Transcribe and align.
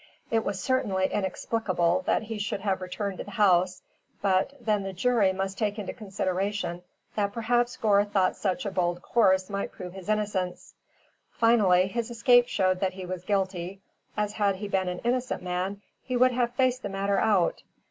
It 0.31 0.43
was 0.43 0.59
certainly 0.59 1.11
inexplicable 1.13 2.01
that 2.07 2.23
he 2.23 2.39
should 2.39 2.61
have 2.61 2.81
returned 2.81 3.19
to 3.19 3.23
the 3.23 3.29
house, 3.29 3.83
but 4.19 4.53
then 4.59 4.81
the 4.81 4.93
jury 4.93 5.31
must 5.31 5.59
take 5.59 5.77
into 5.77 5.93
consideration 5.93 6.81
that 7.15 7.33
perhaps 7.33 7.77
Gore 7.77 8.03
thought 8.03 8.35
such 8.35 8.65
a 8.65 8.71
bold 8.71 9.03
course 9.03 9.47
might 9.47 9.71
prove 9.71 9.93
his 9.93 10.09
innocence. 10.09 10.73
Finally, 11.29 11.85
his 11.85 12.09
escape 12.09 12.47
showed 12.47 12.79
that 12.79 12.93
he 12.93 13.05
was 13.05 13.23
guilty, 13.23 13.79
as 14.17 14.33
had 14.33 14.55
he 14.55 14.67
been 14.67 14.89
an 14.89 15.01
innocent 15.03 15.43
man, 15.43 15.83
he 16.01 16.17
would 16.17 16.31
have 16.31 16.55
faced 16.55 16.81
the 16.81 16.89
matter 16.89 17.19
out. 17.19 17.61